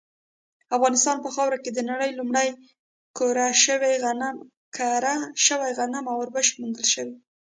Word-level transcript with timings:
افغانستان 0.75 1.17
په 1.21 1.29
خاوره 1.35 1.57
کې 1.63 1.71
د 1.73 1.79
نړۍ 1.89 2.11
لومړني 2.13 2.49
کره 4.77 5.13
شوي 5.47 5.71
غنم 5.83 6.03
او 6.11 6.15
وربشې 6.19 6.53
موندل 6.59 6.85
شوي 6.93 7.15